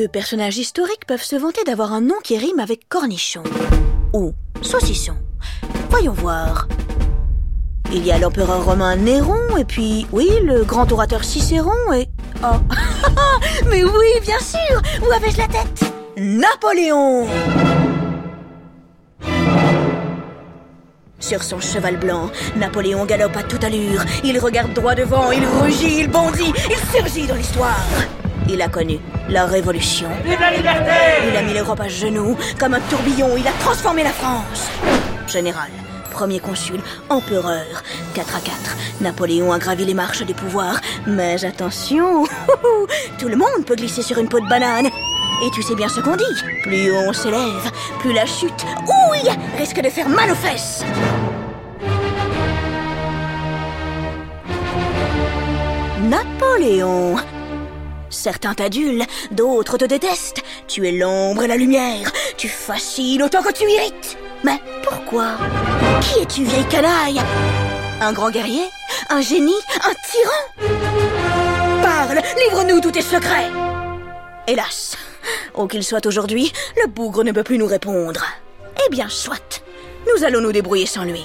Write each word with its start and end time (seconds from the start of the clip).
de 0.00 0.06
personnages 0.06 0.56
historiques 0.56 1.04
peuvent 1.06 1.22
se 1.22 1.36
vanter 1.36 1.62
d'avoir 1.64 1.92
un 1.92 2.00
nom 2.00 2.14
qui 2.24 2.38
rime 2.38 2.58
avec 2.58 2.88
cornichon 2.88 3.42
ou 4.14 4.32
saucisson. 4.62 5.12
Voyons 5.90 6.12
voir. 6.12 6.68
Il 7.92 8.06
y 8.06 8.10
a 8.10 8.18
l'empereur 8.18 8.64
romain 8.64 8.96
Néron, 8.96 9.58
et 9.58 9.64
puis, 9.66 10.06
oui, 10.10 10.30
le 10.42 10.64
grand 10.64 10.90
orateur 10.90 11.22
Cicéron, 11.22 11.92
et... 11.92 12.08
Oh, 12.42 12.56
mais 13.68 13.84
oui, 13.84 14.20
bien 14.22 14.38
sûr 14.38 14.80
Où 15.02 15.12
avais-je 15.12 15.36
la 15.36 15.48
tête? 15.48 15.92
Napoléon 16.16 17.26
Sur 21.18 21.42
son 21.42 21.60
cheval 21.60 21.98
blanc, 21.98 22.30
Napoléon 22.56 23.04
galope 23.04 23.36
à 23.36 23.42
toute 23.42 23.64
allure. 23.64 24.02
Il 24.24 24.38
regarde 24.38 24.72
droit 24.72 24.94
devant, 24.94 25.30
il 25.30 25.44
rugit, 25.44 26.00
il 26.00 26.08
bondit, 26.08 26.52
il 26.70 26.98
surgit 26.98 27.26
dans 27.26 27.34
l'histoire. 27.34 27.84
Il 28.48 28.60
a 28.62 28.68
connu 28.68 28.98
la 29.28 29.46
révolution. 29.46 30.08
Vive 30.24 30.40
la 30.40 30.52
liberté 30.52 30.92
Il 31.28 31.36
a 31.36 31.42
mis 31.42 31.54
l'Europe 31.54 31.80
à 31.80 31.88
genoux. 31.88 32.36
Comme 32.58 32.74
un 32.74 32.80
tourbillon, 32.80 33.36
il 33.36 33.46
a 33.46 33.52
transformé 33.60 34.02
la 34.02 34.10
France. 34.10 34.68
Général, 35.28 35.70
premier 36.10 36.40
consul, 36.40 36.80
empereur. 37.08 37.82
4 38.14 38.36
à 38.36 38.40
4. 38.40 38.76
Napoléon 39.00 39.52
a 39.52 39.58
gravi 39.58 39.84
les 39.84 39.94
marches 39.94 40.22
des 40.22 40.34
pouvoirs. 40.34 40.80
Mais 41.06 41.44
attention, 41.44 42.24
tout 43.18 43.28
le 43.28 43.36
monde 43.36 43.64
peut 43.66 43.76
glisser 43.76 44.02
sur 44.02 44.18
une 44.18 44.28
peau 44.28 44.40
de 44.40 44.48
banane. 44.48 44.86
Et 44.86 45.50
tu 45.52 45.62
sais 45.62 45.74
bien 45.74 45.88
ce 45.88 46.00
qu'on 46.00 46.16
dit. 46.16 46.24
Plus 46.62 46.92
on 46.92 47.12
s'élève, 47.12 47.70
plus 48.00 48.12
la 48.12 48.26
chute, 48.26 48.66
ouille, 48.86 49.30
risque 49.58 49.80
de 49.80 49.88
faire 49.88 50.08
mal 50.08 50.30
aux 50.30 50.34
fesses. 50.34 50.84
Napoléon. 56.02 57.16
Certains 58.10 58.54
t'adulent, 58.54 59.04
d'autres 59.30 59.78
te 59.78 59.84
détestent. 59.84 60.42
Tu 60.66 60.86
es 60.86 60.92
l'ombre 60.92 61.44
et 61.44 61.46
la 61.46 61.56
lumière. 61.56 62.10
Tu 62.36 62.48
fascines 62.48 63.22
autant 63.22 63.42
que 63.42 63.52
tu 63.52 63.64
irrites. 63.70 64.18
Mais 64.42 64.60
pourquoi? 64.82 65.36
Qui 66.00 66.20
es-tu, 66.20 66.44
vieille 66.44 66.68
canaille? 66.68 67.20
Un 68.00 68.12
grand 68.12 68.30
guerrier? 68.30 68.64
Un 69.10 69.20
génie? 69.20 69.54
Un 69.84 69.94
tyran? 70.10 70.70
Parle, 71.82 72.20
livre-nous 72.38 72.80
tous 72.80 72.90
tes 72.90 73.02
secrets. 73.02 73.50
Hélas, 74.48 74.96
où 75.54 75.66
qu'il 75.66 75.84
soit 75.84 76.04
aujourd'hui, 76.06 76.52
le 76.82 76.88
bougre 76.88 77.22
ne 77.22 77.32
peut 77.32 77.44
plus 77.44 77.58
nous 77.58 77.66
répondre. 77.66 78.24
Eh 78.86 78.90
bien, 78.90 79.08
soit. 79.08 79.62
Nous 80.12 80.24
allons 80.24 80.40
nous 80.40 80.52
débrouiller 80.52 80.86
sans 80.86 81.04
lui. 81.04 81.24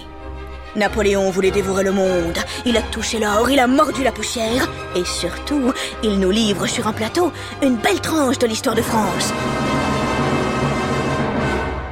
Napoléon 0.75 1.29
voulait 1.29 1.51
dévorer 1.51 1.83
le 1.83 1.91
monde. 1.91 2.37
Il 2.65 2.75
a 2.75 2.81
touché 2.81 3.17
l'or, 3.19 3.49
il 3.49 3.59
a 3.59 3.67
mordu 3.67 4.03
la 4.03 4.11
poussière. 4.11 4.69
Et 4.95 5.05
surtout, 5.05 5.71
il 6.03 6.19
nous 6.19 6.31
livre 6.31 6.67
sur 6.67 6.87
un 6.87 6.93
plateau 6.93 7.31
une 7.61 7.75
belle 7.75 8.01
tranche 8.01 8.37
de 8.39 8.47
l'histoire 8.47 8.75
de 8.75 8.81
France. 8.81 9.33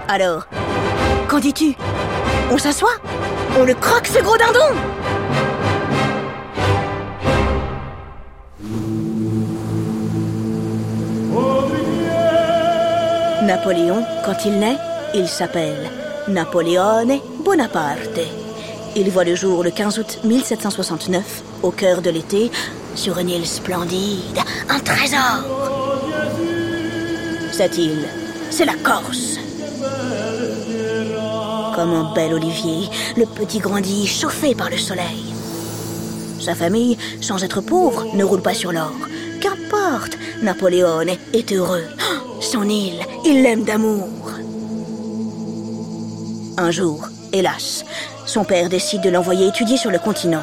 Alors, 0.09 0.48
qu'en 1.28 1.40
dis-tu? 1.40 1.75
On 2.52 2.58
s'assoit? 2.58 2.98
On 3.58 3.64
le 3.64 3.73
croque 3.73 4.08
ce 4.08 4.22
gros 4.22 4.38
dindon? 4.38 4.59
Napoléon, 13.44 14.06
quand 14.25 14.45
il 14.45 14.59
naît, 14.59 14.78
il 15.14 15.28
s'appelle 15.28 15.90
Napoleone 16.28 17.20
Bonaparte. 17.44 18.42
Il 18.95 19.09
voit 19.09 19.23
le 19.23 19.33
jour 19.33 19.63
le 19.63 19.72
15 19.72 19.97
août 19.97 20.19
1769, 20.23 21.44
au 21.63 21.72
cœur 21.72 22.03
de 22.03 22.11
l'été, 22.11 22.52
sur 22.94 23.17
une 23.17 23.30
île 23.30 23.47
splendide, 23.47 24.38
un 24.69 24.80
trésor. 24.80 25.44
Cette 27.52 27.75
île, 27.77 28.08
c'est 28.52 28.66
la 28.66 28.75
Corse. 28.75 29.39
Comme 31.75 31.94
un 31.94 32.13
bel 32.13 32.35
olivier, 32.35 32.88
le 33.18 33.25
petit 33.25 33.57
grandit 33.57 34.06
chauffé 34.06 34.53
par 34.53 34.69
le 34.69 34.78
soleil. 34.78 35.34
Sa 36.39 36.53
famille, 36.53 36.97
sans 37.19 37.44
être 37.44 37.62
pauvre, 37.62 38.06
ne 38.13 38.23
roule 38.23 38.44
pas 38.44 38.53
sur 38.53 38.72
l'or. 38.72 38.94
Qu'importe, 39.41 40.19
Napoléon 40.44 41.01
est 41.34 41.51
heureux. 41.51 41.85
Son 42.41 42.69
île, 42.69 43.00
il 43.25 43.41
l'aime 43.41 43.63
d'amour. 43.63 44.07
Un 46.57 46.69
jour, 46.69 47.07
hélas, 47.31 47.84
son 48.33 48.44
père 48.44 48.67
décide 48.67 49.01
de 49.01 49.11
l'envoyer 49.11 49.47
étudier 49.47 49.77
sur 49.77 49.91
le 49.91 49.99
continent. 49.99 50.41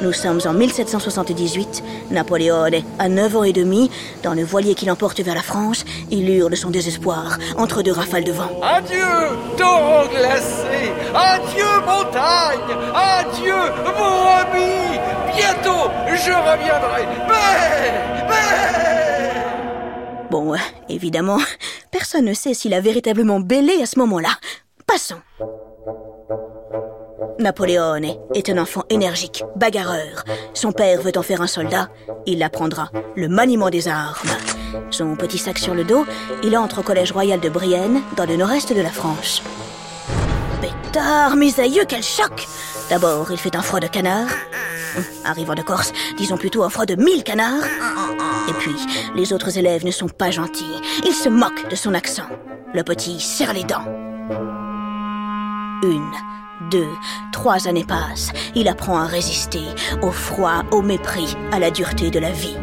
Nous 0.00 0.14
sommes 0.14 0.40
en 0.46 0.54
1778. 0.54 1.84
Napoléon 2.10 2.70
a 2.98 3.08
9 3.10 3.36
ans 3.36 3.44
et 3.44 3.52
demi. 3.52 3.90
Dans 4.22 4.32
le 4.32 4.42
voilier 4.42 4.74
qui 4.74 4.86
l'emporte 4.86 5.20
vers 5.20 5.34
la 5.34 5.42
France, 5.42 5.84
il 6.10 6.30
hurle 6.30 6.56
son 6.56 6.70
désespoir 6.70 7.36
entre 7.58 7.82
deux 7.82 7.92
rafales 7.92 8.24
de 8.24 8.32
vent. 8.32 8.48
Adieu, 8.62 9.36
torrent 9.58 10.06
glacé 10.06 10.92
Adieu, 11.14 11.64
montagne 11.84 12.74
Adieu, 12.94 13.52
mon 13.98 14.26
ami 14.40 14.98
Bientôt, 15.36 15.90
je 16.08 16.32
reviendrai 16.32 17.04
Mais 17.28 18.30
Mais 18.30 19.40
Bon, 20.30 20.54
euh, 20.54 20.58
évidemment, 20.88 21.40
personne 21.90 22.24
ne 22.24 22.32
sait 22.32 22.54
s'il 22.54 22.72
a 22.72 22.80
véritablement 22.80 23.40
bêlé 23.40 23.82
à 23.82 23.86
ce 23.86 23.98
moment-là. 23.98 24.30
Passons. 24.86 25.16
Napoléon 27.38 28.00
est 28.34 28.48
un 28.48 28.58
enfant 28.58 28.82
énergique, 28.88 29.44
bagarreur. 29.56 30.24
Son 30.54 30.72
père 30.72 31.02
veut 31.02 31.12
en 31.16 31.22
faire 31.22 31.42
un 31.42 31.46
soldat. 31.46 31.88
Il 32.26 32.42
apprendra 32.42 32.90
le 33.14 33.28
maniement 33.28 33.68
des 33.68 33.88
armes. 33.88 34.30
Son 34.90 35.16
petit 35.16 35.38
sac 35.38 35.58
sur 35.58 35.74
le 35.74 35.84
dos, 35.84 36.06
il 36.42 36.56
entre 36.56 36.80
au 36.80 36.82
collège 36.82 37.12
royal 37.12 37.38
de 37.38 37.48
Brienne, 37.48 38.00
dans 38.16 38.24
le 38.24 38.36
nord-est 38.36 38.72
de 38.72 38.80
la 38.80 38.90
France. 38.90 39.42
Pétard, 40.60 41.36
mes 41.36 41.60
aïeux, 41.60 41.84
quel 41.86 42.02
choc 42.02 42.48
D'abord, 42.88 43.30
il 43.30 43.38
fait 43.38 43.56
un 43.56 43.62
froid 43.62 43.80
de 43.80 43.88
canard. 43.88 44.28
Arrivant 45.24 45.54
de 45.54 45.62
Corse, 45.62 45.92
disons 46.16 46.38
plutôt 46.38 46.62
un 46.62 46.70
froid 46.70 46.86
de 46.86 46.94
mille 46.94 47.22
canards. 47.22 47.64
Et 48.48 48.52
puis, 48.54 48.76
les 49.14 49.32
autres 49.32 49.58
élèves 49.58 49.84
ne 49.84 49.90
sont 49.90 50.08
pas 50.08 50.30
gentils. 50.30 50.64
Ils 51.04 51.12
se 51.12 51.28
moquent 51.28 51.68
de 51.68 51.76
son 51.76 51.92
accent. 51.92 52.26
Le 52.72 52.82
petit 52.82 53.20
serre 53.20 53.52
les 53.52 53.64
dents. 53.64 53.84
Une, 55.82 56.12
deux, 56.70 56.88
trois 57.32 57.68
années 57.68 57.84
passent. 57.84 58.32
Il 58.54 58.68
apprend 58.68 58.98
à 58.98 59.06
résister 59.06 59.64
au 60.02 60.10
froid, 60.10 60.62
au 60.72 60.82
mépris, 60.82 61.36
à 61.52 61.58
la 61.58 61.70
dureté 61.70 62.10
de 62.10 62.18
la 62.18 62.30
vie. 62.30 62.56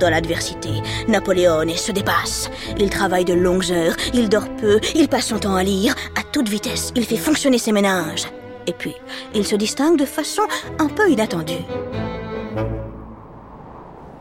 Dans 0.00 0.10
l'adversité, 0.10 0.70
Napoléon 1.08 1.68
se 1.76 1.92
dépasse. 1.92 2.50
Il 2.78 2.90
travaille 2.90 3.24
de 3.24 3.34
longues 3.34 3.70
heures, 3.70 3.96
il 4.12 4.28
dort 4.28 4.48
peu, 4.56 4.80
il 4.94 5.08
passe 5.08 5.26
son 5.26 5.38
temps 5.38 5.54
à 5.54 5.62
lire. 5.62 5.94
À 6.18 6.22
toute 6.22 6.48
vitesse, 6.48 6.92
il 6.96 7.04
fait 7.04 7.16
fonctionner 7.16 7.58
ses 7.58 7.72
ménages. 7.72 8.26
Et 8.66 8.72
puis, 8.72 8.94
il 9.34 9.46
se 9.46 9.56
distingue 9.56 9.98
de 9.98 10.04
façon 10.04 10.42
un 10.78 10.88
peu 10.88 11.10
inattendue. 11.10 11.64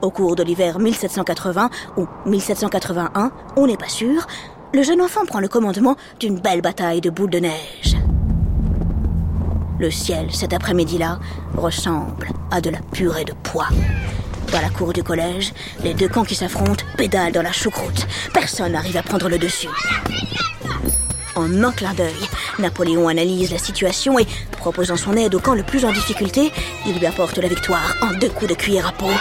Au 0.02 0.12
cours 0.12 0.36
de 0.36 0.44
l'hiver 0.44 0.80
1780 0.80 1.70
ou 1.98 2.08
1781, 2.26 3.32
on 3.56 3.68
n'est 3.68 3.78
pas 3.78 3.88
sûr, 3.88 4.28
le 4.74 4.84
jeune 4.84 5.02
enfant 5.02 5.26
prend 5.26 5.40
le 5.40 5.48
commandement 5.48 5.96
d'une 6.20 6.40
belle 6.40 6.62
bataille 6.62 7.00
de 7.00 7.10
boules 7.10 7.30
de 7.30 7.40
neige. 7.40 7.93
Le 9.84 9.92
ciel, 9.92 10.28
cet 10.32 10.54
après-midi-là, 10.54 11.20
ressemble 11.58 12.30
à 12.52 12.62
de 12.62 12.70
la 12.70 12.80
purée 12.94 13.26
de 13.26 13.34
pois. 13.44 13.68
Dans 14.54 14.62
la 14.62 14.70
cour 14.70 14.94
du 14.94 15.04
collège, 15.04 15.52
les 15.84 15.94
deux 15.94 16.08
camps 16.08 16.24
qui 16.24 16.36
s'affrontent 16.36 16.86
pédalent 16.96 17.34
dans 17.34 17.42
la 17.42 17.52
choucroute. 17.52 18.08
Personne 18.34 18.72
n'arrive 18.72 18.96
à 18.96 19.04
prendre 19.04 19.28
le 19.28 19.38
dessus. 19.38 19.68
En 21.36 21.62
un 21.62 21.72
clin 21.74 21.94
d'œil, 21.96 22.16
Napoléon 22.60 23.10
analyse 23.10 23.52
la 23.52 23.58
situation 23.58 24.18
et, 24.20 24.28
proposant 24.54 24.96
son 24.96 25.18
aide 25.18 25.36
au 25.36 25.40
camp 25.40 25.54
le 25.54 25.64
plus 25.64 25.84
en 25.84 25.92
difficulté, 25.92 26.54
il 26.86 26.98
lui 26.98 27.06
apporte 27.06 27.38
la 27.40 27.50
victoire 27.50 27.94
en 28.02 28.14
deux 28.18 28.30
coups 28.30 28.52
de 28.52 28.56
cuillère 28.56 28.88
à 28.88 28.94
peau. 28.94 29.12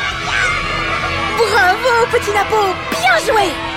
Bravo, 1.38 2.06
petit 2.12 2.30
Napo 2.30 2.72
Bien 3.00 3.18
joué 3.26 3.71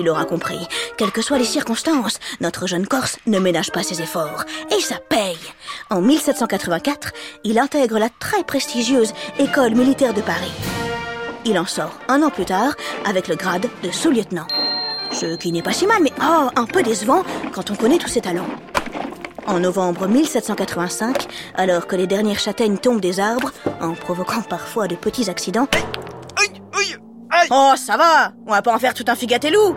Tu 0.00 0.06
l'auras 0.06 0.24
compris, 0.24 0.66
quelles 0.96 1.10
que 1.10 1.20
soient 1.20 1.36
les 1.36 1.44
circonstances, 1.44 2.20
notre 2.40 2.66
jeune 2.66 2.86
Corse 2.86 3.18
ne 3.26 3.38
ménage 3.38 3.70
pas 3.70 3.82
ses 3.82 4.00
efforts. 4.00 4.44
Et 4.74 4.80
ça 4.80 4.96
paye 4.96 5.36
En 5.90 6.00
1784, 6.00 7.12
il 7.44 7.58
intègre 7.58 7.98
la 7.98 8.08
très 8.08 8.42
prestigieuse 8.42 9.12
École 9.38 9.74
militaire 9.74 10.14
de 10.14 10.22
Paris. 10.22 10.52
Il 11.44 11.58
en 11.58 11.66
sort 11.66 11.92
un 12.08 12.22
an 12.22 12.30
plus 12.30 12.46
tard 12.46 12.76
avec 13.04 13.28
le 13.28 13.36
grade 13.36 13.66
de 13.82 13.90
sous-lieutenant. 13.90 14.46
Ce 15.12 15.36
qui 15.36 15.52
n'est 15.52 15.60
pas 15.60 15.74
si 15.74 15.86
mal, 15.86 16.02
mais 16.02 16.14
oh, 16.22 16.48
un 16.56 16.64
peu 16.64 16.82
décevant 16.82 17.22
quand 17.52 17.70
on 17.70 17.76
connaît 17.76 17.98
tous 17.98 18.08
ses 18.08 18.22
talents. 18.22 18.48
En 19.46 19.60
novembre 19.60 20.06
1785, 20.06 21.26
alors 21.56 21.86
que 21.86 21.96
les 21.96 22.06
dernières 22.06 22.38
châtaignes 22.38 22.78
tombent 22.78 23.02
des 23.02 23.20
arbres, 23.20 23.52
en 23.82 23.92
provoquant 23.92 24.40
parfois 24.40 24.88
de 24.88 24.96
petits 24.96 25.28
accidents. 25.28 25.68
Oh, 27.50 27.72
ça 27.76 27.96
va 27.96 28.32
On 28.46 28.50
va 28.50 28.62
pas 28.62 28.74
en 28.74 28.78
faire 28.78 28.94
tout 28.94 29.04
un 29.08 29.16
figatelou 29.16 29.76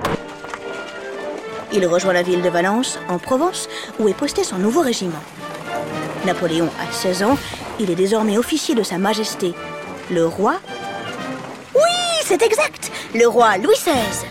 Il 1.72 1.86
rejoint 1.88 2.14
la 2.14 2.24
ville 2.24 2.42
de 2.42 2.50
Valence, 2.50 3.00
en 3.10 3.18
Provence, 3.18 3.68
où 4.00 4.08
est 4.08 4.14
posté 4.14 4.44
son 4.44 4.58
nouveau 4.58 4.82
régiment. 4.82 5.24
Napoléon 6.26 6.70
a 6.80 6.92
16 6.92 7.24
ans, 7.24 7.38
il 7.80 7.90
est 7.92 7.96
désormais 7.96 8.38
officier 8.38 8.76
de 8.76 8.84
Sa 8.84 8.98
Majesté, 8.98 9.54
le 10.12 10.26
roi 10.26 10.60
c'est 12.26 12.42
exact. 12.42 12.92
Le 13.14 13.28
roi 13.28 13.58
Louis 13.58 13.76
XVI. 13.76 14.26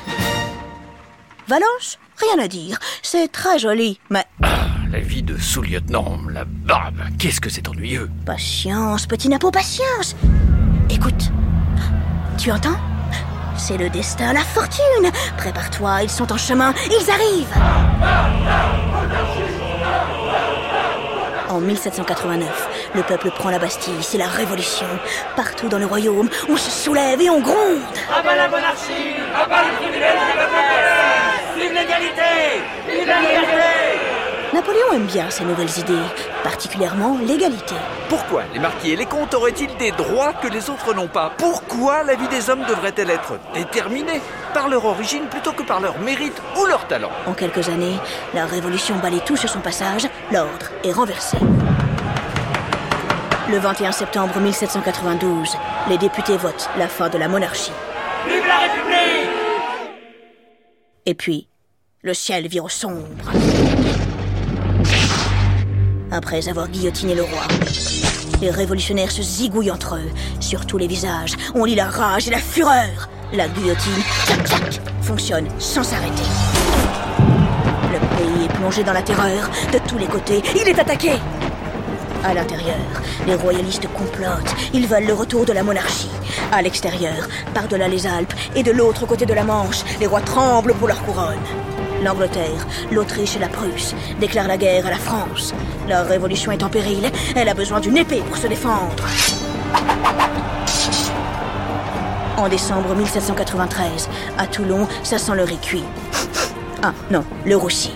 Valence 1.46 1.98
Rien 2.16 2.42
à 2.42 2.48
dire. 2.48 2.78
C'est 3.02 3.30
très 3.30 3.58
joli, 3.58 4.00
mais... 4.08 4.24
Ah, 4.42 4.66
la 4.90 5.00
vie 5.00 5.22
de 5.22 5.36
sous-lieutenant, 5.36 6.18
la 6.30 6.44
barbe, 6.44 7.02
qu'est-ce 7.18 7.40
que 7.40 7.50
c'est 7.50 7.68
ennuyeux. 7.68 8.10
Patience, 8.24 9.06
petit 9.06 9.28
Napo, 9.28 9.50
patience. 9.50 10.16
Écoute. 10.88 11.30
Tu 12.38 12.50
entends? 12.50 12.78
C'est 13.64 13.76
le 13.76 13.88
destin, 13.90 14.32
la 14.32 14.40
fortune. 14.40 15.12
Prépare-toi, 15.36 16.02
ils 16.02 16.10
sont 16.10 16.32
en 16.32 16.36
chemin, 16.36 16.74
ils 16.90 17.08
arrivent. 17.08 17.54
En 21.48 21.60
1789, 21.60 22.90
le 22.96 23.02
peuple 23.04 23.30
prend 23.30 23.50
la 23.50 23.60
Bastille, 23.60 23.94
c'est 24.00 24.18
la 24.18 24.26
révolution. 24.26 24.88
Partout 25.36 25.68
dans 25.68 25.78
le 25.78 25.86
royaume, 25.86 26.28
on 26.48 26.56
se 26.56 26.72
soulève 26.72 27.20
et 27.20 27.30
on 27.30 27.40
gronde. 27.40 27.78
À 28.12 28.34
la 28.34 28.48
monarchie 28.48 29.14
À 29.32 29.46
bas 29.46 29.62
les 29.62 29.76
privilèges 29.76 30.12
de 30.12 30.38
la 30.38 31.64
Vive 31.64 31.72
l'égalité 31.72 32.22
Vive 32.90 34.11
Napoléon 34.52 34.93
aime 34.93 35.06
bien 35.06 35.31
ces 35.31 35.46
nouvelles 35.46 35.78
idées, 35.78 36.02
particulièrement 36.44 37.16
l'égalité. 37.19 37.75
Pourquoi 38.10 38.43
les 38.52 38.58
marquis 38.58 38.90
et 38.90 38.96
les 38.96 39.06
comtes 39.06 39.32
auraient-ils 39.32 39.75
des 39.78 39.93
droits 39.93 40.34
que 40.34 40.49
les 40.49 40.69
autres 40.69 40.93
n'ont 40.93 41.08
pas? 41.08 41.32
Pourquoi 41.38 42.02
la 42.02 42.14
vie 42.16 42.28
des 42.28 42.50
hommes 42.50 42.64
devrait-elle 42.69 43.08
être 43.08 43.38
déterminée 43.54 44.20
par 44.52 44.69
leur 44.69 44.84
origine 44.84 45.25
plutôt 45.31 45.52
que 45.52 45.62
par 45.62 45.81
leur 45.81 45.99
mérite 46.00 46.38
ou 46.60 46.66
leur 46.66 46.87
talent? 46.87 47.10
En 47.26 47.32
quelques 47.32 47.70
années, 47.70 47.96
la 48.34 48.44
révolution 48.44 48.96
balaye 48.96 49.22
tout 49.25 49.38
sur 49.38 49.49
son 49.49 49.60
passage, 49.60 50.06
l'ordre 50.31 50.66
est 50.84 50.93
renversé. 50.93 51.38
Le 53.48 53.58
21 53.58 53.93
septembre 53.93 54.38
1792, 54.38 55.56
les 55.88 55.96
députés 55.96 56.37
votent 56.37 56.69
la 56.76 56.88
fin 56.88 57.08
de 57.08 57.16
la 57.16 57.28
monarchie. 57.28 57.72
Vive 58.28 58.46
la 58.46 58.58
République 58.58 59.31
Et 61.06 61.14
puis, 61.14 61.48
le 62.02 62.12
ciel 62.12 62.48
vire 62.48 62.64
au 62.64 62.69
sombre. 62.69 63.08
Après 66.12 66.46
avoir 66.46 66.68
guillotiné 66.68 67.14
le 67.14 67.22
roi, 67.22 67.40
les 68.42 68.50
révolutionnaires 68.50 69.10
se 69.10 69.22
zigouillent 69.22 69.70
entre 69.70 69.94
eux. 69.94 70.10
Sur 70.40 70.66
tous 70.66 70.76
les 70.76 70.86
visages, 70.86 71.32
on 71.54 71.64
lit 71.64 71.74
la 71.74 71.86
rage 71.86 72.28
et 72.28 72.30
la 72.30 72.38
fureur. 72.38 73.08
La 73.32 73.48
guillotine, 73.48 74.02
clac 74.26 74.44
clac, 74.44 74.80
fonctionne 75.00 75.46
sans 75.58 75.82
s'arrêter. 75.82 76.22
Le 77.90 77.98
pays 77.98 78.44
est 78.44 78.52
plongé 78.52 78.84
dans 78.84 78.92
la 78.92 79.00
terreur. 79.00 79.48
De 79.72 79.78
tous 79.88 79.96
les 79.96 80.04
côtés, 80.04 80.42
il 80.54 80.68
est 80.68 80.78
attaqué. 80.78 81.12
À 82.22 82.34
l'intérieur, 82.34 82.76
les 83.26 83.34
royalistes 83.34 83.88
complotent. 83.94 84.54
Ils 84.74 84.86
veulent 84.86 85.06
le 85.06 85.14
retour 85.14 85.46
de 85.46 85.54
la 85.54 85.62
monarchie. 85.62 86.10
À 86.52 86.60
l'extérieur, 86.60 87.26
par-delà 87.54 87.88
les 87.88 88.06
Alpes 88.06 88.34
et 88.54 88.62
de 88.62 88.70
l'autre 88.70 89.06
côté 89.06 89.24
de 89.24 89.32
la 89.32 89.44
Manche, 89.44 89.82
les 89.98 90.06
rois 90.06 90.20
tremblent 90.20 90.74
pour 90.74 90.88
leur 90.88 91.02
couronne. 91.04 91.40
L'Angleterre, 92.02 92.66
l'Autriche 92.90 93.37
et 93.37 93.38
la 93.38 93.49
Prusse 93.49 93.94
déclarent 94.19 94.49
la 94.49 94.56
guerre 94.56 94.87
à 94.87 94.90
la 94.90 94.99
France. 94.99 95.54
La 95.88 96.02
révolution 96.02 96.50
est 96.50 96.62
en 96.62 96.69
péril. 96.69 97.10
Elle 97.37 97.49
a 97.49 97.54
besoin 97.54 97.81
d'une 97.81 97.96
épée 97.96 98.22
pour 98.26 98.37
se 98.37 98.49
défendre. 98.49 99.04
En 102.37 102.49
décembre 102.49 102.94
1793, 102.96 104.08
à 104.37 104.46
Toulon, 104.46 104.88
ça 105.04 105.19
sent 105.19 105.34
le 105.37 105.44
riz 105.44 105.58
cuit. 105.58 105.84
Ah, 106.82 106.93
non, 107.12 107.22
le 107.46 107.54
roussi. 107.54 107.93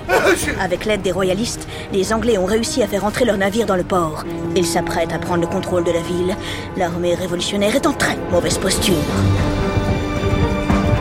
Avec 0.61 0.85
l'aide 0.85 1.03
des 1.03 1.11
royalistes, 1.11 1.67
les 1.93 2.13
Anglais 2.13 2.39
ont 2.39 2.45
réussi 2.45 2.85
à 2.85 2.87
faire 2.87 3.05
entrer 3.05 3.25
leurs 3.25 3.39
navires 3.39 3.67
dans 3.67 3.75
le 3.75 3.83
port. 3.83 4.25
Ils 4.55 4.67
s'apprêtent 4.67 5.13
à 5.13 5.19
prendre 5.19 5.41
le 5.41 5.49
contrôle 5.49 5.83
de 5.83 5.91
la 5.91 6.01
ville. 6.01 6.37
L'armée 6.77 7.17
révolutionnaire 7.17 7.75
est 7.75 7.87
en 7.87 7.93
très 7.93 8.17
mauvaise 8.31 8.59
posture. 8.59 8.95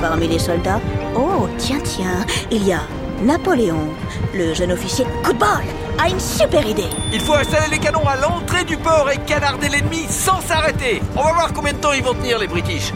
Parmi 0.07 0.27
les 0.27 0.37
soldats, 0.37 0.79
oh, 1.15 1.49
tiens, 1.57 1.79
tiens, 1.83 2.23
il 2.51 2.63
y 2.63 2.71
a 2.71 2.81
Napoléon. 3.23 3.89
Le 4.35 4.53
jeune 4.53 4.71
officier, 4.71 5.03
coup 5.23 5.33
de 5.33 5.39
bol, 5.39 5.65
a 5.97 6.07
une 6.07 6.19
super 6.19 6.63
idée. 6.63 6.91
Il 7.11 7.19
faut 7.19 7.33
installer 7.33 7.71
les 7.71 7.79
canons 7.79 8.07
à 8.07 8.15
l'entrée 8.15 8.65
du 8.65 8.77
port 8.77 9.09
et 9.11 9.17
canarder 9.25 9.67
l'ennemi 9.67 10.05
sans 10.07 10.39
s'arrêter. 10.41 11.01
On 11.15 11.23
va 11.23 11.33
voir 11.33 11.53
combien 11.53 11.73
de 11.73 11.79
temps 11.79 11.91
ils 11.91 12.03
vont 12.03 12.13
tenir 12.13 12.37
les 12.37 12.45
British. 12.45 12.93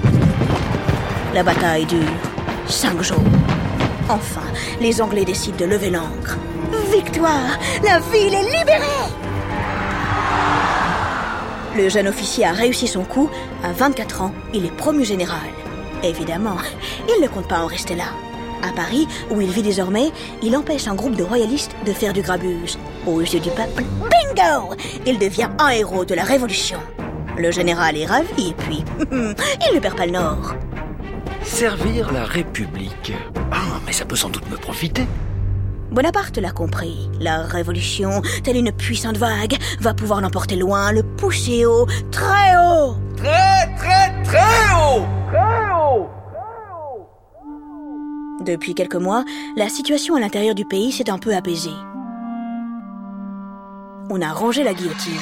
La 1.34 1.42
bataille 1.42 1.88
dure 1.88 1.98
cinq 2.68 3.02
jours. 3.02 3.18
Enfin, 4.08 4.46
les 4.80 5.02
Anglais 5.02 5.26
décident 5.26 5.58
de 5.58 5.66
lever 5.66 5.90
l'ancre. 5.90 6.38
Victoire 6.94 7.58
La 7.84 8.00
ville 8.02 8.36
est 8.36 8.60
libérée 8.60 9.10
Le 11.76 11.90
jeune 11.90 12.08
officier 12.08 12.46
a 12.46 12.52
réussi 12.52 12.88
son 12.88 13.04
coup. 13.04 13.32
À 13.64 13.72
24 13.72 14.22
ans, 14.22 14.32
il 14.54 14.64
est 14.68 14.76
promu 14.76 15.04
général. 15.04 15.50
Évidemment, 16.04 16.58
il 17.08 17.22
ne 17.22 17.28
compte 17.28 17.48
pas 17.48 17.60
en 17.60 17.68
rester 17.68 17.96
là. 17.96 18.06
À 18.62 18.74
Paris, 18.74 19.08
où 19.32 19.40
il 19.42 19.50
vit 19.50 19.62
désormais, 19.62 20.12
il 20.42 20.56
empêche 20.56 20.88
un 20.88 20.96
groupe 20.96 21.16
de 21.16 21.24
royalistes 21.24 21.76
de 21.86 21.94
faire 21.94 22.14
du 22.14 22.22
grabuge. 22.22 22.78
Aux 23.06 23.22
yeux 23.22 23.40
du 23.40 23.50
peuple, 23.50 23.84
bingo 24.02 24.76
Il 25.06 25.18
devient 25.18 25.50
un 25.60 25.70
héros 25.70 26.06
de 26.06 26.16
la 26.16 26.24
Révolution. 26.24 26.80
Le 27.38 27.52
général 27.52 27.98
est 27.98 28.06
ravi 28.06 28.50
et 28.50 28.54
puis, 28.54 28.84
il 29.12 29.76
ne 29.76 29.80
perd 29.80 29.96
pas 29.96 30.06
le 30.06 30.12
nord. 30.12 30.56
Servir 31.42 32.12
la 32.12 32.26
République. 32.26 33.14
Ah, 33.52 33.80
mais 33.86 33.94
ça 33.94 34.06
peut 34.06 34.18
sans 34.18 34.30
doute 34.30 34.50
me 34.50 34.58
profiter. 34.58 35.08
Bonaparte 35.92 36.38
l'a 36.38 36.52
compris. 36.52 37.10
La 37.20 37.44
révolution, 37.44 38.22
telle 38.44 38.58
une 38.58 38.72
puissante 38.72 39.18
vague, 39.18 39.58
va 39.80 39.94
pouvoir 39.94 40.22
l'emporter 40.22 40.56
loin, 40.56 40.92
le 40.92 41.02
pousser 41.02 41.66
haut, 41.66 41.88
très 42.12 42.56
haut. 42.58 42.96
Très, 43.18 43.74
très, 43.78 44.24
très 44.24 44.74
haut 44.76 45.06
Très 45.32 45.66
haut 45.66 45.69
Depuis 48.42 48.74
quelques 48.74 48.96
mois, 48.96 49.26
la 49.58 49.68
situation 49.68 50.16
à 50.16 50.20
l'intérieur 50.20 50.56
du 50.56 50.66
pays 50.66 50.92
s'est 50.92 51.10
un 51.10 51.18
peu 51.18 51.36
apaisée. 51.36 51.70
On 54.10 54.22
a 54.22 54.32
rangé 54.32 54.64
la 54.64 54.74
guillotine. 54.74 55.20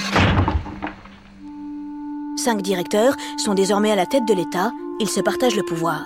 Cinq 2.38 2.62
directeurs 2.62 3.16
sont 3.38 3.56
désormais 3.56 3.92
à 3.92 3.96
la 3.96 4.06
tête 4.06 4.25
de 4.25 4.34
l'État, 4.34 4.72
ils 5.00 5.10
se 5.10 5.19
partagent 5.19 5.56
le 5.56 5.64
pouvoir. 5.64 6.04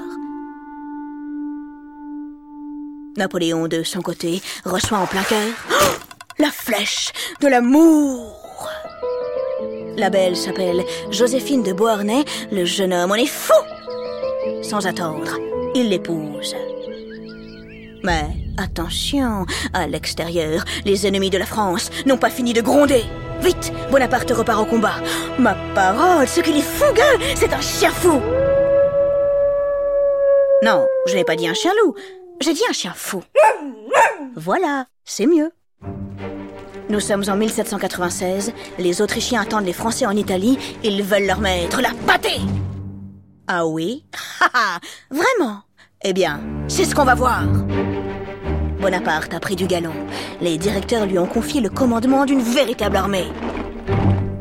Napoléon, 3.18 3.68
de 3.68 3.84
son 3.84 4.02
côté, 4.02 4.42
reçoit 4.64 4.98
en 4.98 5.06
plein 5.06 5.24
cœur 5.24 5.50
la 6.40 6.50
flèche 6.50 7.12
de 7.42 7.48
l'amour. 7.48 8.38
La 9.98 10.10
belle 10.10 10.38
s'appelle 10.38 10.86
Joséphine 11.12 11.64
de 11.64 11.74
Beauharnais, 11.74 12.24
le 12.52 12.64
jeune 12.64 12.94
homme 12.94 13.12
en 13.12 13.16
est 13.16 13.26
fou. 13.26 13.54
Sans 14.64 14.88
attendre, 14.88 15.38
il 15.76 15.90
l'épouse. 15.90 16.56
Mais 18.04 18.30
attention, 18.58 19.46
à 19.74 19.88
l'extérieur, 19.88 20.64
les 20.86 21.06
ennemis 21.06 21.30
de 21.30 21.38
la 21.38 21.46
France 21.46 21.90
n'ont 22.06 22.18
pas 22.18 22.30
fini 22.30 22.54
de 22.54 22.62
gronder. 22.62 23.04
Vite, 23.42 23.72
Bonaparte 23.92 24.32
repart 24.32 24.62
au 24.62 24.66
combat. 24.66 24.96
Ma 25.40 25.56
parole, 25.76 26.28
ce 26.28 26.42
qu'il 26.42 26.58
est 26.58 26.62
fougueux, 26.62 27.24
c'est 27.36 27.54
un 27.54 27.62
chien 27.62 27.92
fou. 27.92 28.22
Non, 30.64 30.86
je 31.08 31.16
n'ai 31.16 31.24
pas 31.24 31.36
dit 31.36 31.48
un 31.48 31.54
chien 31.54 31.72
loup, 31.84 31.96
j'ai 32.40 32.54
dit 32.54 32.62
un 32.70 32.74
chien 32.74 32.94
fou. 32.96 33.24
Voilà, 34.36 34.86
c'est 35.06 35.26
mieux. 35.26 35.52
Nous 36.90 37.00
sommes 37.00 37.24
en 37.30 37.36
1796, 37.36 38.54
les 38.78 39.02
Autrichiens 39.02 39.42
attendent 39.42 39.66
les 39.66 39.74
Français 39.74 40.06
en 40.06 40.16
Italie, 40.16 40.60
ils 40.84 41.04
veulent 41.04 41.26
leur 41.26 41.40
mettre 41.40 41.82
la 41.82 41.92
pâtée. 42.06 42.42
Ah 43.48 43.66
oui? 43.66 44.06
Vraiment? 45.10 45.62
Eh 46.04 46.14
bien, 46.14 46.42
c'est 46.68 46.86
ce 46.86 46.96
qu'on 46.96 47.04
va 47.04 47.14
voir. 47.14 47.44
Bonaparte 48.80 49.36
a 49.36 49.40
pris 49.40 49.56
du 49.56 49.68
galon. 49.68 49.94
Les 50.42 50.58
directeurs 50.58 51.06
lui 51.06 51.20
ont 51.20 51.28
confié 51.28 51.62
le 51.62 51.70
commandement 51.70 52.26
d'une 52.26 52.42
véritable 52.42 52.96
armée. 52.96 53.28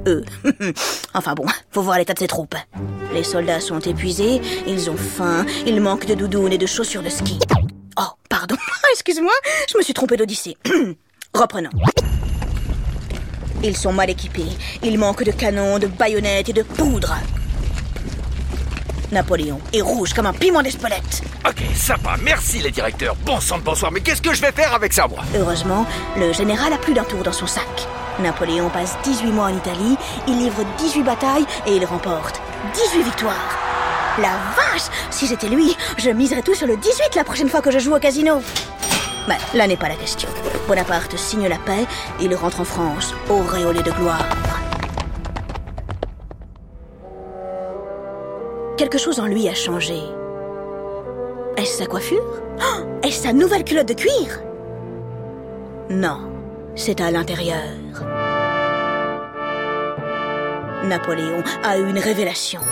Eux. 0.06 0.24
enfin 1.14 1.34
bon, 1.34 1.44
faut 1.70 1.82
voir 1.82 1.98
l'état 1.98 2.14
de 2.14 2.18
ses 2.18 2.28
troupes. 2.28 2.54
Les 3.12 3.22
soldats 3.22 3.60
sont 3.60 3.80
épuisés, 3.80 4.40
ils 4.66 4.88
ont 4.88 4.96
faim, 4.96 5.44
ils 5.66 5.82
manquent 5.82 6.06
de 6.06 6.14
doudounes 6.14 6.54
et 6.54 6.58
de 6.58 6.64
chaussures 6.64 7.02
de 7.02 7.10
ski. 7.10 7.38
Oh, 7.98 8.04
pardon, 8.30 8.56
excuse-moi, 8.94 9.32
je 9.70 9.76
me 9.76 9.82
suis 9.82 9.92
trompée 9.92 10.16
d'Odyssée. 10.16 10.56
Reprenons. 11.34 11.70
Ils 13.62 13.76
sont 13.76 13.92
mal 13.92 14.08
équipés, 14.08 14.48
ils 14.82 14.98
manquent 14.98 15.24
de 15.24 15.32
canons, 15.32 15.78
de 15.78 15.88
baïonnettes 15.88 16.48
et 16.48 16.54
de 16.54 16.62
poudre. 16.62 17.14
Napoléon 19.12 19.60
est 19.72 19.80
rouge 19.80 20.12
comme 20.14 20.26
un 20.26 20.32
piment 20.32 20.62
d'Espelette. 20.62 21.22
Ok, 21.46 21.62
sympa, 21.74 22.16
merci 22.22 22.60
les 22.60 22.70
directeurs. 22.70 23.16
Bon 23.26 23.40
sang 23.40 23.58
de 23.58 23.64
bonsoir, 23.64 23.90
mais 23.90 24.00
qu'est-ce 24.00 24.22
que 24.22 24.32
je 24.32 24.40
vais 24.40 24.52
faire 24.52 24.72
avec 24.72 24.92
ça, 24.92 25.08
moi? 25.08 25.20
Heureusement, 25.36 25.84
le 26.16 26.32
général 26.32 26.72
a 26.72 26.78
plus 26.78 26.94
d'un 26.94 27.02
tour 27.04 27.22
dans 27.22 27.32
son 27.32 27.46
sac. 27.46 27.64
Napoléon 28.20 28.68
passe 28.70 28.96
18 29.02 29.32
mois 29.32 29.46
en 29.46 29.56
Italie, 29.56 29.96
il 30.28 30.38
livre 30.38 30.62
18 30.78 31.02
batailles 31.02 31.46
et 31.66 31.74
il 31.74 31.84
remporte 31.84 32.40
18 32.92 33.02
victoires. 33.02 33.58
La 34.18 34.32
vache 34.56 34.88
Si 35.10 35.26
j'étais 35.26 35.48
lui, 35.48 35.76
je 35.96 36.10
miserais 36.10 36.42
tout 36.42 36.54
sur 36.54 36.66
le 36.66 36.76
18 36.76 37.14
la 37.16 37.24
prochaine 37.24 37.48
fois 37.48 37.62
que 37.62 37.70
je 37.70 37.78
joue 37.78 37.94
au 37.94 37.98
casino. 37.98 38.42
Mais 39.28 39.38
là 39.54 39.66
n'est 39.66 39.76
pas 39.76 39.88
la 39.88 39.96
question. 39.96 40.28
Bonaparte 40.68 41.16
signe 41.16 41.48
la 41.48 41.58
paix, 41.58 41.86
il 42.20 42.34
rentre 42.34 42.60
en 42.60 42.64
France, 42.64 43.14
auréolé 43.28 43.82
de 43.82 43.90
gloire. 43.90 44.24
Quelque 48.80 48.96
chose 48.96 49.20
en 49.20 49.26
lui 49.26 49.46
a 49.46 49.52
changé. 49.52 50.00
Est-ce 51.58 51.76
sa 51.76 51.84
coiffure? 51.84 52.40
Est-ce 53.02 53.24
sa 53.24 53.34
nouvelle 53.34 53.62
culotte 53.62 53.88
de 53.88 53.92
cuir? 53.92 54.40
Non, 55.90 56.20
c'est 56.76 57.02
à 57.02 57.10
l'intérieur. 57.10 57.60
Napoléon 60.84 61.42
a 61.62 61.76
eu 61.76 61.90
une 61.90 61.98
révélation. 61.98 62.62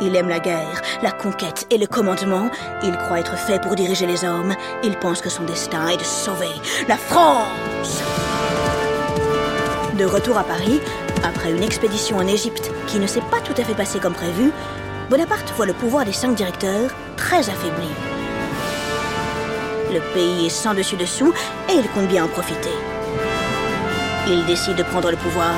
Il 0.00 0.14
aime 0.14 0.28
la 0.28 0.38
guerre, 0.38 0.80
la 1.02 1.10
conquête 1.10 1.66
et 1.70 1.78
le 1.78 1.88
commandement. 1.88 2.50
Il 2.84 2.96
croit 2.98 3.18
être 3.18 3.36
fait 3.36 3.60
pour 3.60 3.74
diriger 3.74 4.06
les 4.06 4.24
hommes. 4.24 4.54
Il 4.84 4.96
pense 4.96 5.20
que 5.20 5.28
son 5.28 5.42
destin 5.42 5.88
est 5.88 5.96
de 5.96 6.04
sauver 6.04 6.54
la 6.86 6.98
France. 6.98 8.00
De 9.98 10.04
retour 10.04 10.36
à 10.36 10.42
Paris, 10.42 10.80
après 11.22 11.52
une 11.52 11.62
expédition 11.62 12.16
en 12.16 12.26
Égypte 12.26 12.72
qui 12.88 12.98
ne 12.98 13.06
s'est 13.06 13.20
pas 13.30 13.40
tout 13.40 13.52
à 13.56 13.64
fait 13.64 13.76
passée 13.76 14.00
comme 14.00 14.12
prévu, 14.12 14.50
Bonaparte 15.08 15.52
voit 15.56 15.66
le 15.66 15.72
pouvoir 15.72 16.04
des 16.04 16.12
cinq 16.12 16.34
directeurs 16.34 16.90
très 17.16 17.48
affaibli. 17.48 17.86
Le 19.92 20.00
pays 20.12 20.46
est 20.46 20.50
sans 20.50 20.74
dessus 20.74 20.96
dessous 20.96 21.32
et 21.70 21.74
il 21.74 21.88
compte 21.90 22.08
bien 22.08 22.24
en 22.24 22.28
profiter. 22.28 22.72
Il 24.26 24.44
décide 24.46 24.74
de 24.74 24.82
prendre 24.82 25.12
le 25.12 25.16
pouvoir. 25.16 25.54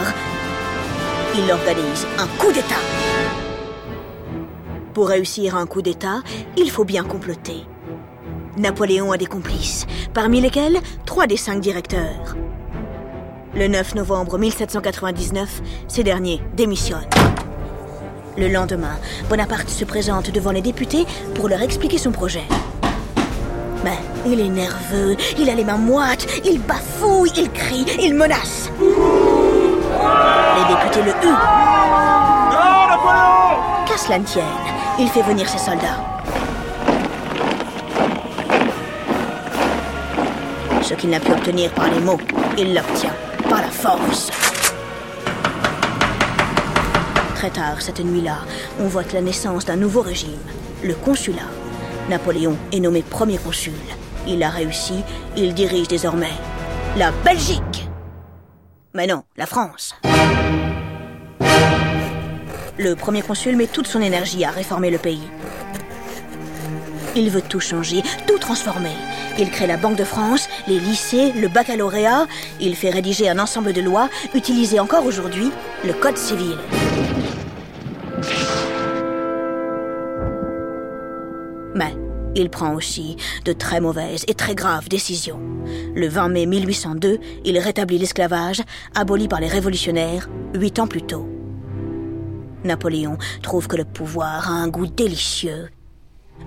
Il 1.34 1.50
organise 1.50 2.06
un 2.18 2.26
coup 2.38 2.52
d'État. 2.52 2.82
Pour 4.92 5.08
réussir 5.08 5.56
un 5.56 5.66
coup 5.66 5.80
d'État, 5.80 6.20
il 6.58 6.70
faut 6.70 6.84
bien 6.84 7.04
comploter. 7.04 7.64
Napoléon 8.58 9.12
a 9.12 9.16
des 9.16 9.26
complices, 9.26 9.86
parmi 10.12 10.42
lesquels 10.42 10.80
trois 11.06 11.26
des 11.26 11.38
cinq 11.38 11.60
directeurs. 11.60 12.36
Le 13.56 13.68
9 13.68 13.94
novembre 13.94 14.36
1799, 14.36 15.62
ces 15.88 16.02
derniers 16.02 16.42
démissionnent. 16.58 17.08
Le 18.36 18.48
lendemain, 18.48 18.98
Bonaparte 19.30 19.70
se 19.70 19.86
présente 19.86 20.30
devant 20.30 20.50
les 20.50 20.60
députés 20.60 21.06
pour 21.34 21.48
leur 21.48 21.62
expliquer 21.62 21.96
son 21.96 22.12
projet. 22.12 22.42
Mais 23.82 23.96
il 24.26 24.40
est 24.40 24.50
nerveux, 24.50 25.16
il 25.38 25.48
a 25.48 25.54
les 25.54 25.64
mains 25.64 25.78
moites, 25.78 26.26
il 26.44 26.60
bafouille, 26.60 27.32
il 27.34 27.50
crie, 27.50 27.86
il 27.98 28.12
menace. 28.12 28.70
Les 28.78 30.74
députés 30.74 31.02
le 31.02 31.12
huent. 31.26 31.38
Non, 32.52 32.88
Qu'à 33.86 33.96
cela 33.96 34.18
ne 34.18 34.24
tienne, 34.24 34.44
il 34.98 35.08
fait 35.08 35.22
venir 35.22 35.48
ses 35.48 35.56
soldats. 35.56 36.04
Ce 40.82 40.92
qu'il 40.92 41.08
n'a 41.08 41.20
pu 41.20 41.32
obtenir 41.32 41.70
par 41.70 41.88
les 41.88 42.00
mots, 42.00 42.20
il 42.58 42.74
l'obtient 42.74 43.14
Très 47.36 47.50
tard 47.50 47.80
cette 47.80 48.00
nuit-là, 48.00 48.38
on 48.80 48.88
vote 48.88 49.12
la 49.12 49.20
naissance 49.20 49.64
d'un 49.64 49.76
nouveau 49.76 50.00
régime, 50.00 50.40
le 50.82 50.94
consulat. 50.94 51.48
Napoléon 52.08 52.56
est 52.72 52.80
nommé 52.80 53.02
premier 53.02 53.38
consul. 53.38 53.74
Il 54.26 54.42
a 54.42 54.50
réussi, 54.50 55.04
il 55.36 55.54
dirige 55.54 55.86
désormais 55.86 56.32
la 56.96 57.12
Belgique. 57.24 57.88
Mais 58.92 59.06
non, 59.06 59.22
la 59.36 59.46
France. 59.46 59.94
Le 62.78 62.94
premier 62.94 63.22
consul 63.22 63.56
met 63.56 63.68
toute 63.68 63.86
son 63.86 64.02
énergie 64.02 64.44
à 64.44 64.50
réformer 64.50 64.90
le 64.90 64.98
pays. 64.98 65.28
Il 67.16 67.30
veut 67.30 67.40
tout 67.40 67.60
changer, 67.60 68.02
tout 68.26 68.38
transformer. 68.38 68.94
Il 69.38 69.50
crée 69.50 69.66
la 69.66 69.78
Banque 69.78 69.96
de 69.96 70.04
France, 70.04 70.48
les 70.68 70.78
lycées, 70.78 71.32
le 71.32 71.48
baccalauréat. 71.48 72.26
Il 72.60 72.76
fait 72.76 72.90
rédiger 72.90 73.26
un 73.30 73.38
ensemble 73.38 73.72
de 73.72 73.80
lois 73.80 74.10
utilisées 74.34 74.80
encore 74.80 75.06
aujourd'hui, 75.06 75.50
le 75.82 75.94
Code 75.94 76.18
civil. 76.18 76.56
Mais 81.74 81.94
il 82.34 82.50
prend 82.50 82.74
aussi 82.74 83.16
de 83.46 83.54
très 83.54 83.80
mauvaises 83.80 84.24
et 84.28 84.34
très 84.34 84.54
graves 84.54 84.88
décisions. 84.90 85.40
Le 85.94 86.08
20 86.08 86.28
mai 86.28 86.44
1802, 86.44 87.18
il 87.46 87.58
rétablit 87.58 87.96
l'esclavage, 87.96 88.62
aboli 88.94 89.26
par 89.26 89.40
les 89.40 89.48
révolutionnaires, 89.48 90.28
huit 90.54 90.78
ans 90.78 90.86
plus 90.86 91.02
tôt. 91.02 91.26
Napoléon 92.64 93.16
trouve 93.42 93.68
que 93.68 93.76
le 93.76 93.84
pouvoir 93.84 94.50
a 94.50 94.54
un 94.54 94.68
goût 94.68 94.86
délicieux. 94.86 95.70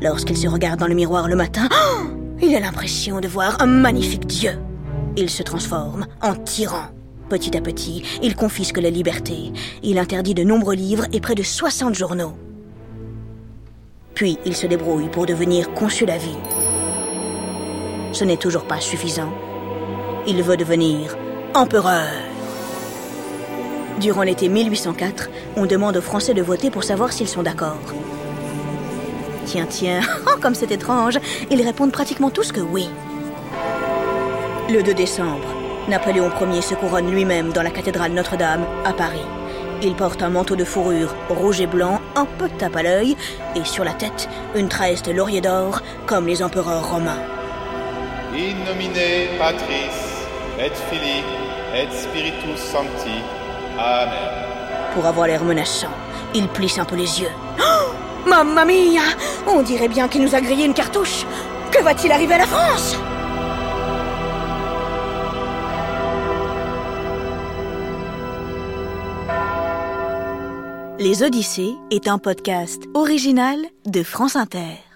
Lorsqu'il 0.01 0.37
se 0.37 0.47
regarde 0.47 0.79
dans 0.79 0.87
le 0.87 0.95
miroir 0.95 1.27
le 1.27 1.35
matin, 1.35 1.67
il 2.41 2.55
a 2.55 2.59
l'impression 2.59 3.19
de 3.19 3.27
voir 3.27 3.61
un 3.61 3.67
magnifique 3.67 4.27
dieu. 4.27 4.59
Il 5.17 5.29
se 5.29 5.43
transforme 5.43 6.07
en 6.21 6.35
tyran. 6.35 6.87
Petit 7.29 7.55
à 7.55 7.61
petit, 7.61 8.03
il 8.23 8.35
confisque 8.35 8.79
la 8.79 8.89
liberté. 8.89 9.51
Il 9.83 9.99
interdit 9.99 10.33
de 10.33 10.43
nombreux 10.43 10.75
livres 10.75 11.05
et 11.13 11.19
près 11.19 11.35
de 11.35 11.43
60 11.43 11.93
journaux. 11.93 12.33
Puis 14.15 14.39
il 14.45 14.55
se 14.55 14.67
débrouille 14.67 15.09
pour 15.09 15.25
devenir 15.25 15.73
consul 15.73 16.09
à 16.09 16.17
vie. 16.17 16.37
Ce 18.11 18.23
n'est 18.23 18.37
toujours 18.37 18.65
pas 18.65 18.79
suffisant. 18.79 19.31
Il 20.27 20.41
veut 20.41 20.57
devenir 20.57 21.15
empereur. 21.53 22.09
Durant 23.99 24.23
l'été 24.23 24.49
1804, 24.49 25.29
on 25.57 25.65
demande 25.65 25.97
aux 25.97 26.01
Français 26.01 26.33
de 26.33 26.41
voter 26.41 26.71
pour 26.71 26.83
savoir 26.83 27.11
s'ils 27.11 27.27
sont 27.27 27.43
d'accord. 27.43 27.79
Tiens, 29.49 29.65
tiens, 29.67 30.01
oh, 30.27 30.37
comme 30.39 30.53
c'est 30.53 30.69
étrange, 30.69 31.17
ils 31.49 31.63
répondent 31.63 31.91
pratiquement 31.91 32.29
tous 32.29 32.51
que 32.51 32.61
oui. 32.61 32.87
Le 34.69 34.83
2 34.83 34.93
décembre, 34.93 35.47
Napoléon 35.87 36.29
Ier 36.51 36.61
se 36.61 36.75
couronne 36.75 37.09
lui-même 37.09 37.51
dans 37.51 37.63
la 37.63 37.71
cathédrale 37.71 38.11
Notre-Dame 38.11 38.63
à 38.85 38.93
Paris. 38.93 39.25
Il 39.81 39.95
porte 39.95 40.21
un 40.21 40.29
manteau 40.29 40.55
de 40.55 40.63
fourrure 40.63 41.15
rouge 41.29 41.61
et 41.61 41.65
blanc, 41.65 41.99
un 42.15 42.25
peu 42.25 42.47
de 42.47 42.53
tape 42.53 42.75
à 42.75 42.83
l'œil, 42.83 43.17
et 43.55 43.63
sur 43.63 43.83
la 43.83 43.93
tête, 43.93 44.29
une 44.53 44.69
tresse 44.69 45.01
de 45.01 45.13
laurier 45.13 45.41
d'or, 45.41 45.81
comme 46.05 46.27
les 46.27 46.43
empereurs 46.43 46.87
romains. 46.87 47.23
In 48.31 48.71
nomine 48.71 48.93
Patris 49.39 49.89
et 50.59 50.69
Filii 50.91 51.23
et 51.73 51.87
Spiritus 51.91 52.59
Sancti. 52.59 53.23
Amen. 53.79 54.93
Pour 54.93 55.07
avoir 55.07 55.25
l'air 55.25 55.43
menaçant, 55.43 55.95
il 56.35 56.47
plisse 56.49 56.77
un 56.77 56.85
peu 56.85 56.95
les 56.95 57.21
yeux. 57.21 57.31
Oh 57.59 57.88
Mamma 58.25 58.65
mia 58.65 59.01
On 59.47 59.61
dirait 59.61 59.87
bien 59.87 60.07
qu'il 60.07 60.21
nous 60.21 60.35
a 60.35 60.41
grillé 60.41 60.65
une 60.65 60.73
cartouche. 60.73 61.25
Que 61.71 61.83
va-t-il 61.83 62.11
arriver 62.11 62.33
à 62.33 62.39
la 62.39 62.47
France? 62.47 62.97
Les 70.99 71.23
Odyssées 71.23 71.75
est 71.91 72.09
un 72.09 72.17
podcast 72.17 72.83
original 72.93 73.57
de 73.85 74.03
France 74.03 74.35
Inter. 74.35 74.88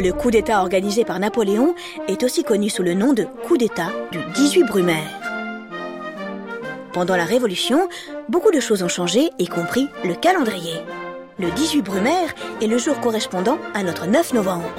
Le 0.00 0.12
coup 0.12 0.30
d'État 0.30 0.60
organisé 0.60 1.04
par 1.04 1.18
Napoléon 1.18 1.74
est 2.06 2.22
aussi 2.22 2.44
connu 2.44 2.70
sous 2.70 2.84
le 2.84 2.94
nom 2.94 3.12
de 3.14 3.24
coup 3.24 3.56
d'État 3.56 3.90
du 4.12 4.20
18 4.34 4.62
Brumaire. 4.62 5.10
Pendant 6.92 7.16
la 7.16 7.24
Révolution, 7.24 7.88
beaucoup 8.28 8.52
de 8.52 8.60
choses 8.60 8.84
ont 8.84 8.88
changé, 8.88 9.30
y 9.40 9.48
compris 9.48 9.88
le 10.04 10.14
calendrier. 10.14 10.74
Le 11.40 11.50
18 11.50 11.82
Brumaire 11.82 12.32
est 12.62 12.68
le 12.68 12.78
jour 12.78 13.00
correspondant 13.00 13.58
à 13.74 13.82
notre 13.82 14.06
9 14.06 14.34
novembre. 14.34 14.70